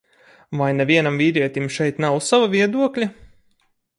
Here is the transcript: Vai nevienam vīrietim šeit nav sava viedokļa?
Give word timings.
Vai 0.61 0.69
nevienam 0.77 1.19
vīrietim 1.23 1.69
šeit 1.77 2.01
nav 2.05 2.19
sava 2.31 2.49
viedokļa? 2.57 3.11